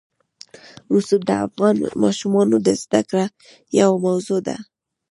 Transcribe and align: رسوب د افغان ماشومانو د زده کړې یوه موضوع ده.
رسوب 0.93 1.21
د 1.27 1.31
افغان 1.45 1.75
ماشومانو 2.03 2.55
د 2.65 2.67
زده 2.83 3.01
کړې 3.09 3.25
یوه 3.79 3.97
موضوع 4.05 4.39
ده. 4.47 4.57